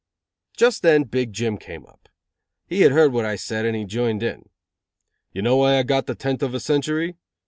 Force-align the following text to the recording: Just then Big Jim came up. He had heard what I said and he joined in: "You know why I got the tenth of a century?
Just 0.57 0.81
then 0.81 1.03
Big 1.03 1.31
Jim 1.31 1.59
came 1.59 1.85
up. 1.85 2.09
He 2.65 2.81
had 2.81 2.91
heard 2.91 3.13
what 3.13 3.23
I 3.23 3.35
said 3.35 3.65
and 3.65 3.75
he 3.75 3.85
joined 3.85 4.23
in: 4.23 4.49
"You 5.31 5.43
know 5.43 5.57
why 5.57 5.77
I 5.77 5.83
got 5.83 6.07
the 6.07 6.15
tenth 6.15 6.41
of 6.41 6.55
a 6.55 6.59
century? 6.59 7.17